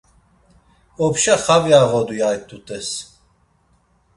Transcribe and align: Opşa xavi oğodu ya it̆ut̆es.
Opşa 1.05 1.35
xavi 1.43 1.73
oğodu 1.81 2.13
ya 2.19 2.29
it̆ut̆es. 2.37 2.87